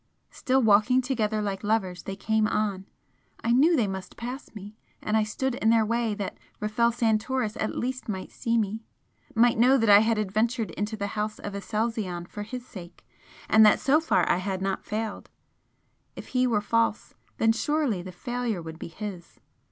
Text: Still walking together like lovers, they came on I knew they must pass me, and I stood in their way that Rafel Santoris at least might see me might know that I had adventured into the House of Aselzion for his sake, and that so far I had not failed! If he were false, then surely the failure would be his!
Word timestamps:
Still 0.31 0.63
walking 0.63 0.99
together 0.99 1.43
like 1.43 1.63
lovers, 1.63 2.01
they 2.01 2.15
came 2.15 2.47
on 2.47 2.87
I 3.43 3.51
knew 3.51 3.75
they 3.75 3.85
must 3.85 4.17
pass 4.17 4.55
me, 4.55 4.75
and 4.99 5.15
I 5.15 5.21
stood 5.21 5.53
in 5.53 5.69
their 5.69 5.85
way 5.85 6.15
that 6.15 6.39
Rafel 6.59 6.91
Santoris 6.91 7.55
at 7.57 7.77
least 7.77 8.09
might 8.09 8.31
see 8.31 8.57
me 8.57 8.83
might 9.35 9.59
know 9.59 9.77
that 9.77 9.91
I 9.91 9.99
had 9.99 10.17
adventured 10.17 10.71
into 10.71 10.97
the 10.97 11.05
House 11.13 11.37
of 11.37 11.53
Aselzion 11.53 12.25
for 12.27 12.41
his 12.41 12.65
sake, 12.65 13.05
and 13.47 13.63
that 13.63 13.79
so 13.79 13.99
far 13.99 14.27
I 14.27 14.37
had 14.37 14.59
not 14.59 14.85
failed! 14.87 15.29
If 16.15 16.29
he 16.29 16.47
were 16.47 16.61
false, 16.61 17.13
then 17.37 17.51
surely 17.51 18.01
the 18.01 18.11
failure 18.11 18.59
would 18.63 18.79
be 18.79 18.87
his! 18.87 19.39